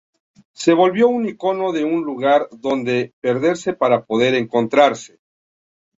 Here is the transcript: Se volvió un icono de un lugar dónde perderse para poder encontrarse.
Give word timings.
Se 0.53 0.73
volvió 0.73 1.07
un 1.09 1.27
icono 1.27 1.71
de 1.71 1.83
un 1.83 2.03
lugar 2.03 2.47
dónde 2.51 3.13
perderse 3.21 3.73
para 3.73 4.03
poder 4.03 4.33
encontrarse. 4.33 5.19